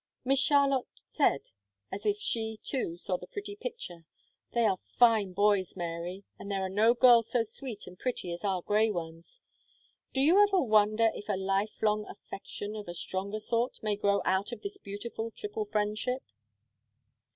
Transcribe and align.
Miss 0.25 0.39
Charlotte 0.39 0.87
said, 1.05 1.51
as 1.91 2.07
if 2.07 2.17
she, 2.17 2.59
too, 2.63 2.97
saw 2.97 3.17
the 3.17 3.27
pretty 3.27 3.55
picture: 3.55 4.07
"They 4.51 4.65
are 4.65 4.79
fine 4.81 5.33
boys, 5.33 5.75
Mary, 5.75 6.23
and 6.39 6.49
there 6.49 6.63
are 6.65 6.69
no 6.71 6.95
girls 6.95 7.29
so 7.29 7.43
sweet 7.43 7.85
and 7.85 7.99
pretty 7.99 8.31
as 8.31 8.43
our 8.43 8.63
Grey 8.63 8.89
ones. 8.89 9.43
Do 10.11 10.21
you 10.21 10.41
ever 10.41 10.59
wonder 10.59 11.11
if 11.13 11.29
a 11.29 11.37
lifelong 11.37 12.07
affection, 12.09 12.75
of 12.75 12.87
a 12.87 12.95
stronger 12.95 13.39
sort, 13.39 13.77
may 13.83 13.95
grow 13.95 14.23
out 14.25 14.51
of 14.51 14.63
this 14.63 14.79
beautiful 14.79 15.29
triple 15.29 15.65
friendship?" 15.65 16.23